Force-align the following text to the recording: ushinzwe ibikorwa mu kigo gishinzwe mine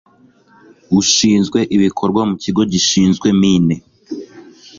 ushinzwe 0.99 1.59
ibikorwa 1.75 2.21
mu 2.29 2.35
kigo 2.43 2.61
gishinzwe 2.71 3.27
mine 3.41 3.75